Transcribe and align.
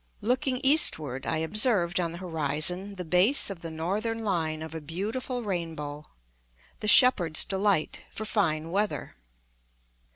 Looking 0.21 0.57
eastward, 0.63 1.27
I 1.27 1.37
observed 1.37 1.99
on 1.99 2.11
the 2.11 2.17
horizon 2.17 2.95
the 2.95 3.05
base 3.05 3.51
of 3.51 3.61
the 3.61 3.69
northern 3.69 4.23
line 4.23 4.63
of 4.63 4.73
a 4.73 4.81
beautiful 4.81 5.43
rainbow 5.43 6.07
"the 6.79 6.87
shepherd's 6.87 7.45
delight" 7.45 8.01
for 8.09 8.25
fine 8.25 8.71
weather. 8.71 9.15